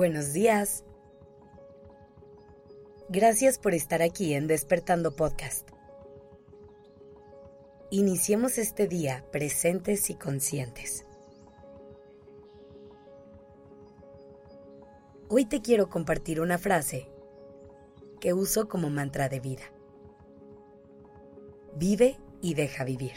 Buenos 0.00 0.32
días. 0.32 0.82
Gracias 3.10 3.58
por 3.58 3.74
estar 3.74 4.00
aquí 4.00 4.32
en 4.32 4.46
Despertando 4.46 5.14
Podcast. 5.14 5.68
Iniciemos 7.90 8.56
este 8.56 8.88
día 8.88 9.26
presentes 9.30 10.08
y 10.08 10.14
conscientes. 10.14 11.04
Hoy 15.28 15.44
te 15.44 15.60
quiero 15.60 15.90
compartir 15.90 16.40
una 16.40 16.56
frase 16.56 17.10
que 18.20 18.32
uso 18.32 18.70
como 18.70 18.88
mantra 18.88 19.28
de 19.28 19.40
vida. 19.40 19.64
Vive 21.74 22.18
y 22.40 22.54
deja 22.54 22.84
vivir. 22.84 23.16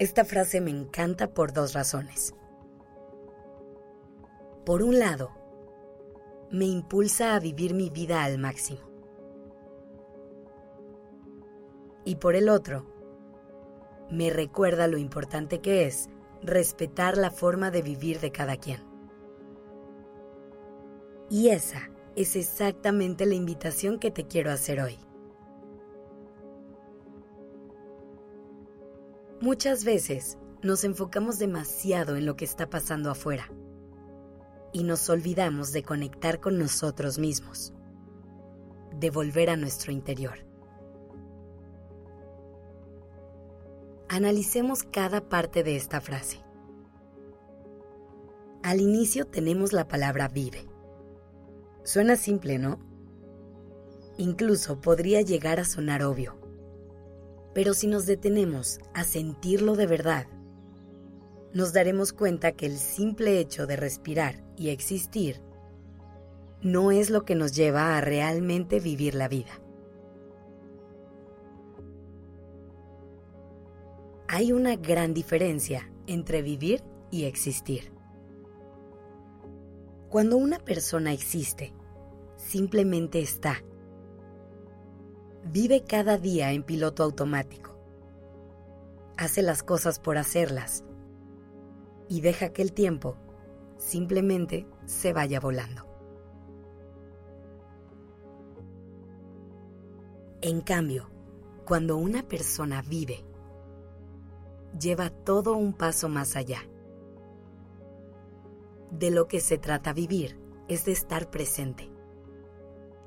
Esta 0.00 0.24
frase 0.24 0.60
me 0.60 0.72
encanta 0.72 1.32
por 1.32 1.52
dos 1.52 1.72
razones. 1.72 2.34
Por 4.66 4.82
un 4.82 4.98
lado, 4.98 5.30
me 6.50 6.64
impulsa 6.64 7.36
a 7.36 7.38
vivir 7.38 7.72
mi 7.72 7.88
vida 7.88 8.24
al 8.24 8.36
máximo. 8.36 8.80
Y 12.04 12.16
por 12.16 12.34
el 12.34 12.48
otro, 12.48 12.84
me 14.10 14.28
recuerda 14.28 14.88
lo 14.88 14.98
importante 14.98 15.60
que 15.60 15.86
es 15.86 16.08
respetar 16.42 17.16
la 17.16 17.30
forma 17.30 17.70
de 17.70 17.82
vivir 17.82 18.18
de 18.18 18.32
cada 18.32 18.56
quien. 18.56 18.82
Y 21.30 21.50
esa 21.50 21.88
es 22.16 22.34
exactamente 22.34 23.24
la 23.24 23.36
invitación 23.36 24.00
que 24.00 24.10
te 24.10 24.26
quiero 24.26 24.50
hacer 24.50 24.80
hoy. 24.80 24.98
Muchas 29.40 29.84
veces 29.84 30.38
nos 30.60 30.82
enfocamos 30.82 31.38
demasiado 31.38 32.16
en 32.16 32.26
lo 32.26 32.34
que 32.34 32.44
está 32.44 32.68
pasando 32.68 33.12
afuera 33.12 33.48
y 34.76 34.82
nos 34.82 35.08
olvidamos 35.08 35.72
de 35.72 35.82
conectar 35.82 36.38
con 36.38 36.58
nosotros 36.58 37.18
mismos, 37.18 37.72
de 39.00 39.08
volver 39.08 39.48
a 39.48 39.56
nuestro 39.56 39.90
interior. 39.90 40.46
Analicemos 44.10 44.82
cada 44.82 45.30
parte 45.30 45.62
de 45.62 45.76
esta 45.76 46.02
frase. 46.02 46.44
Al 48.62 48.82
inicio 48.82 49.24
tenemos 49.26 49.72
la 49.72 49.88
palabra 49.88 50.28
vive. 50.28 50.68
Suena 51.82 52.16
simple, 52.16 52.58
¿no? 52.58 52.78
Incluso 54.18 54.82
podría 54.82 55.22
llegar 55.22 55.58
a 55.58 55.64
sonar 55.64 56.02
obvio. 56.02 56.38
Pero 57.54 57.72
si 57.72 57.86
nos 57.86 58.04
detenemos 58.04 58.78
a 58.92 59.04
sentirlo 59.04 59.74
de 59.74 59.86
verdad, 59.86 60.26
nos 61.56 61.72
daremos 61.72 62.12
cuenta 62.12 62.52
que 62.52 62.66
el 62.66 62.76
simple 62.76 63.40
hecho 63.40 63.66
de 63.66 63.76
respirar 63.76 64.44
y 64.58 64.68
existir 64.68 65.40
no 66.60 66.90
es 66.90 67.08
lo 67.08 67.24
que 67.24 67.34
nos 67.34 67.56
lleva 67.56 67.96
a 67.96 68.02
realmente 68.02 68.78
vivir 68.78 69.14
la 69.14 69.26
vida. 69.26 69.58
Hay 74.28 74.52
una 74.52 74.76
gran 74.76 75.14
diferencia 75.14 75.90
entre 76.06 76.42
vivir 76.42 76.84
y 77.10 77.24
existir. 77.24 77.90
Cuando 80.10 80.36
una 80.36 80.58
persona 80.58 81.14
existe, 81.14 81.72
simplemente 82.36 83.20
está. 83.20 83.64
Vive 85.42 85.84
cada 85.84 86.18
día 86.18 86.52
en 86.52 86.64
piloto 86.64 87.02
automático. 87.02 87.78
Hace 89.16 89.40
las 89.40 89.62
cosas 89.62 89.98
por 89.98 90.18
hacerlas 90.18 90.84
y 92.08 92.20
deja 92.20 92.52
que 92.52 92.62
el 92.62 92.72
tiempo 92.72 93.16
simplemente 93.78 94.66
se 94.84 95.12
vaya 95.12 95.40
volando. 95.40 95.86
En 100.40 100.60
cambio, 100.60 101.10
cuando 101.64 101.96
una 101.96 102.22
persona 102.22 102.82
vive, 102.82 103.24
lleva 104.78 105.10
todo 105.10 105.56
un 105.56 105.72
paso 105.72 106.08
más 106.08 106.36
allá. 106.36 106.60
De 108.90 109.10
lo 109.10 109.26
que 109.26 109.40
se 109.40 109.58
trata 109.58 109.92
vivir 109.92 110.38
es 110.68 110.84
de 110.84 110.92
estar 110.92 111.30
presente, 111.30 111.90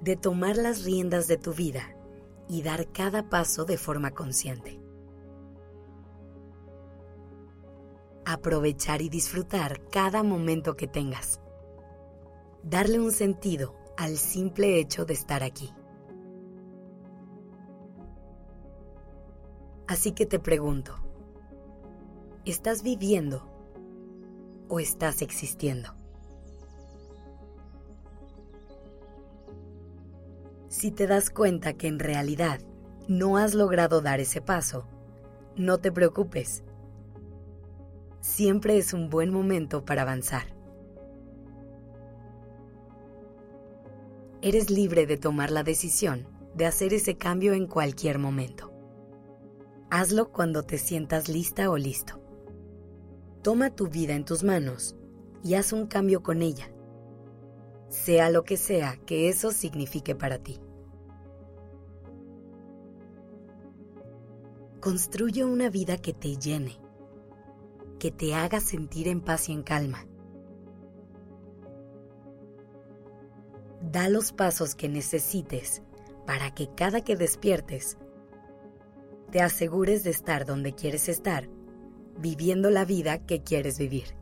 de 0.00 0.16
tomar 0.16 0.56
las 0.56 0.84
riendas 0.84 1.26
de 1.26 1.36
tu 1.36 1.52
vida 1.52 1.96
y 2.48 2.62
dar 2.62 2.90
cada 2.92 3.28
paso 3.28 3.64
de 3.64 3.76
forma 3.76 4.12
consciente. 4.12 4.80
Aprovechar 8.26 9.02
y 9.02 9.08
disfrutar 9.08 9.80
cada 9.88 10.24
momento 10.24 10.76
que 10.76 10.88
tengas. 10.88 11.40
Darle 12.64 12.98
un 12.98 13.12
sentido 13.12 13.76
al 13.96 14.16
simple 14.18 14.80
hecho 14.80 15.04
de 15.04 15.14
estar 15.14 15.44
aquí. 15.44 15.72
Así 19.86 20.10
que 20.10 20.26
te 20.26 20.40
pregunto, 20.40 20.96
¿estás 22.44 22.82
viviendo 22.82 23.48
o 24.68 24.80
estás 24.80 25.22
existiendo? 25.22 25.94
Si 30.66 30.90
te 30.90 31.06
das 31.06 31.30
cuenta 31.30 31.74
que 31.74 31.86
en 31.86 32.00
realidad 32.00 32.60
no 33.06 33.36
has 33.36 33.54
logrado 33.54 34.00
dar 34.00 34.18
ese 34.18 34.40
paso, 34.40 34.88
no 35.54 35.78
te 35.78 35.92
preocupes 35.92 36.64
siempre 38.26 38.76
es 38.76 38.92
un 38.92 39.08
buen 39.08 39.32
momento 39.32 39.84
para 39.84 40.02
avanzar. 40.02 40.42
Eres 44.42 44.68
libre 44.68 45.06
de 45.06 45.16
tomar 45.16 45.52
la 45.52 45.62
decisión 45.62 46.26
de 46.54 46.66
hacer 46.66 46.92
ese 46.92 47.16
cambio 47.16 47.54
en 47.54 47.68
cualquier 47.68 48.18
momento. 48.18 48.72
Hazlo 49.90 50.32
cuando 50.32 50.64
te 50.64 50.76
sientas 50.76 51.28
lista 51.28 51.70
o 51.70 51.78
listo. 51.78 52.20
Toma 53.42 53.70
tu 53.70 53.86
vida 53.86 54.14
en 54.14 54.24
tus 54.24 54.42
manos 54.42 54.96
y 55.44 55.54
haz 55.54 55.72
un 55.72 55.86
cambio 55.86 56.24
con 56.24 56.42
ella, 56.42 56.68
sea 57.88 58.28
lo 58.30 58.42
que 58.42 58.56
sea 58.56 58.96
que 59.06 59.28
eso 59.28 59.52
signifique 59.52 60.16
para 60.16 60.38
ti. 60.38 60.58
Construye 64.80 65.44
una 65.44 65.70
vida 65.70 65.96
que 65.96 66.12
te 66.12 66.36
llene 66.36 66.85
que 68.06 68.12
te 68.12 68.36
haga 68.36 68.60
sentir 68.60 69.08
en 69.08 69.20
paz 69.20 69.48
y 69.48 69.52
en 69.52 69.64
calma. 69.64 70.06
Da 73.82 74.08
los 74.08 74.30
pasos 74.30 74.76
que 74.76 74.88
necesites 74.88 75.82
para 76.24 76.54
que 76.54 76.68
cada 76.72 77.00
que 77.00 77.16
despiertes 77.16 77.98
te 79.32 79.40
asegures 79.40 80.04
de 80.04 80.10
estar 80.10 80.46
donde 80.46 80.72
quieres 80.72 81.08
estar, 81.08 81.48
viviendo 82.16 82.70
la 82.70 82.84
vida 82.84 83.26
que 83.26 83.42
quieres 83.42 83.76
vivir. 83.76 84.16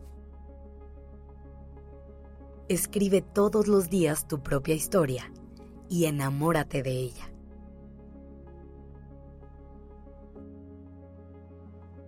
Escribe 2.71 3.21
todos 3.21 3.69
los 3.69 3.91
días 3.91 4.27
tu 4.27 4.43
propia 4.43 4.75
historia 4.75 5.31
y 5.91 6.07
enamórate 6.07 6.83
de 6.83 6.93
ella. 6.93 7.34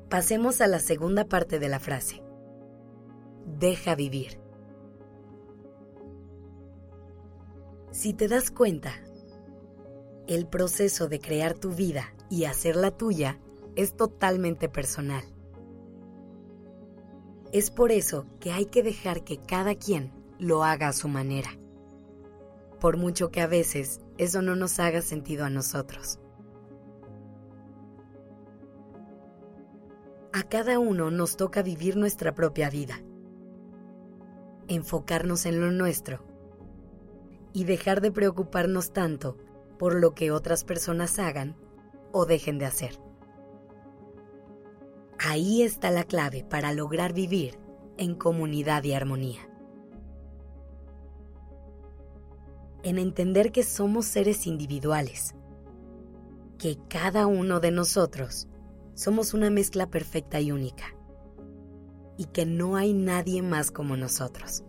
Pasemos 0.08 0.60
a 0.60 0.68
la 0.68 0.78
segunda 0.78 1.24
parte 1.24 1.58
de 1.58 1.68
la 1.68 1.80
frase. 1.80 2.22
Deja 3.58 3.96
vivir. 3.96 4.40
Si 7.90 8.14
te 8.14 8.28
das 8.28 8.52
cuenta, 8.52 8.92
el 10.28 10.46
proceso 10.46 11.08
de 11.08 11.18
crear 11.18 11.54
tu 11.54 11.72
vida 11.72 12.14
y 12.30 12.44
hacerla 12.44 12.92
tuya 12.92 13.40
es 13.74 13.96
totalmente 13.96 14.68
personal. 14.68 15.24
Es 17.52 17.72
por 17.72 17.90
eso 17.90 18.26
que 18.38 18.52
hay 18.52 18.66
que 18.66 18.84
dejar 18.84 19.24
que 19.24 19.38
cada 19.38 19.74
quien 19.74 20.12
lo 20.38 20.62
haga 20.62 20.86
a 20.86 20.92
su 20.92 21.08
manera, 21.08 21.50
por 22.80 22.96
mucho 22.96 23.32
que 23.32 23.40
a 23.40 23.48
veces 23.48 23.98
eso 24.18 24.40
no 24.40 24.54
nos 24.54 24.78
haga 24.78 25.02
sentido 25.02 25.44
a 25.44 25.50
nosotros. 25.50 26.20
A 30.36 30.42
cada 30.42 30.78
uno 30.78 31.10
nos 31.10 31.38
toca 31.38 31.62
vivir 31.62 31.96
nuestra 31.96 32.34
propia 32.34 32.68
vida, 32.68 33.00
enfocarnos 34.68 35.46
en 35.46 35.62
lo 35.62 35.70
nuestro 35.70 36.26
y 37.54 37.64
dejar 37.64 38.02
de 38.02 38.12
preocuparnos 38.12 38.92
tanto 38.92 39.38
por 39.78 39.94
lo 39.94 40.14
que 40.14 40.32
otras 40.32 40.62
personas 40.62 41.18
hagan 41.18 41.56
o 42.12 42.26
dejen 42.26 42.58
de 42.58 42.66
hacer. 42.66 43.00
Ahí 45.18 45.62
está 45.62 45.90
la 45.90 46.04
clave 46.04 46.44
para 46.44 46.74
lograr 46.74 47.14
vivir 47.14 47.58
en 47.96 48.14
comunidad 48.14 48.84
y 48.84 48.92
armonía. 48.92 49.48
En 52.82 52.98
entender 52.98 53.52
que 53.52 53.62
somos 53.62 54.04
seres 54.04 54.46
individuales, 54.46 55.34
que 56.58 56.76
cada 56.90 57.26
uno 57.26 57.58
de 57.58 57.70
nosotros 57.70 58.48
somos 58.96 59.34
una 59.34 59.50
mezcla 59.50 59.88
perfecta 59.88 60.40
y 60.40 60.50
única. 60.50 60.86
y 62.18 62.24
que 62.24 62.46
no 62.46 62.76
hay 62.76 62.94
nadie 62.94 63.42
más 63.42 63.70
como 63.70 63.94
nosotros. 63.94 64.64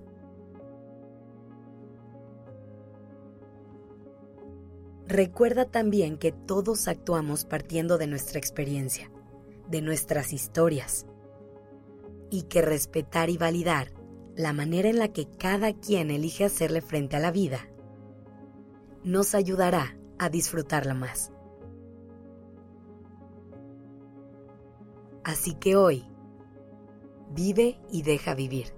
Recuerda 5.07 5.63
también 5.63 6.17
que 6.17 6.33
todos 6.33 6.89
actuamos 6.89 7.45
partiendo 7.45 7.97
de 7.97 8.07
nuestra 8.07 8.37
experiencia, 8.37 9.09
de 9.69 9.81
nuestras 9.81 10.33
historias, 10.33 11.05
y 12.29 12.43
que 12.43 12.61
respetar 12.61 13.29
y 13.29 13.37
validar 13.37 13.93
la 14.35 14.51
manera 14.51 14.89
en 14.89 14.99
la 14.99 15.07
que 15.13 15.29
cada 15.37 15.71
quien 15.71 16.11
elige 16.11 16.43
hacerle 16.43 16.81
frente 16.81 17.15
a 17.15 17.19
la 17.19 17.31
vida 17.31 17.69
nos 19.05 19.33
ayudará 19.35 19.97
a 20.19 20.29
disfrutarla 20.29 20.93
más. 20.93 21.31
Así 25.27 25.55
que 25.55 25.75
hoy, 25.75 26.05
vive 27.33 27.81
y 27.91 28.03
deja 28.03 28.33
vivir. 28.33 28.73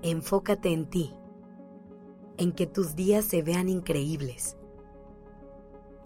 Enfócate 0.00 0.72
en 0.72 0.88
ti 0.88 1.14
en 2.38 2.52
que 2.52 2.66
tus 2.66 2.96
días 2.96 3.26
se 3.26 3.42
vean 3.42 3.68
increíbles, 3.68 4.56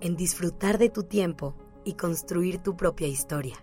en 0.01 0.17
disfrutar 0.17 0.79
de 0.79 0.89
tu 0.89 1.05
tiempo 1.05 1.55
y 1.85 1.95
construir 1.95 2.61
tu 2.61 2.77
propia 2.77 3.07
historia. 3.07 3.55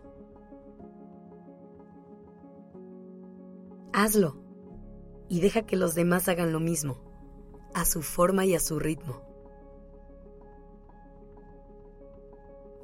Hazlo 3.92 4.38
y 5.28 5.42
deja 5.42 5.64
que 5.64 5.76
los 5.76 5.96
demás 5.96 6.30
hagan 6.30 6.54
lo 6.54 6.62
mismo, 6.62 6.96
a 7.74 7.84
su 7.84 8.04
forma 8.04 8.46
y 8.46 8.56
a 8.56 8.62
su 8.62 8.80
ritmo. 8.80 9.33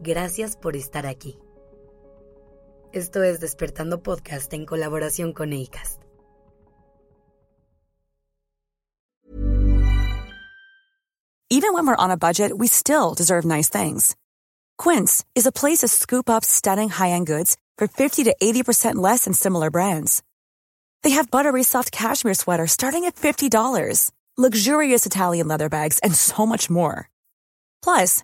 Gracias 0.02 0.56
por 0.56 0.78
estar 0.78 1.06
aquí. 1.06 1.38
Esto 2.94 3.22
es 3.22 3.42
Despertando 3.42 4.02
Podcast 4.02 4.54
en 4.54 4.66
colaboración 4.66 5.34
con 5.34 5.52
ACAST. 5.52 6.00
Even 11.52 11.74
when 11.74 11.86
we're 11.86 11.96
on 11.98 12.12
a 12.12 12.18
budget, 12.18 12.58
we 12.58 12.68
still 12.68 13.14
deserve 13.14 13.44
nice 13.44 13.68
things. 13.68 14.16
Quince 14.78 15.26
is 15.36 15.46
a 15.46 15.52
place 15.52 15.80
to 15.80 15.90
scoop 15.90 16.30
up 16.30 16.46
stunning 16.46 16.88
high-end 16.90 17.28
goods 17.28 17.58
for 17.78 17.88
50 17.88 18.24
to 18.24 18.36
80% 18.42 18.96
less 18.96 19.26
than 19.26 19.34
similar 19.34 19.70
brands. 19.70 20.24
They 21.04 21.12
have 21.12 21.30
buttery 21.30 21.64
soft 21.64 21.92
cashmere 21.92 22.36
sweaters 22.36 22.72
starting 22.72 23.04
at 23.04 23.16
$50, 23.16 24.12
luxurious 24.38 25.06
Italian 25.06 25.50
leather 25.50 25.68
bags, 25.68 26.00
and 26.00 26.16
so 26.16 26.46
much 26.46 26.70
more. 26.70 27.10
Plus, 27.84 28.24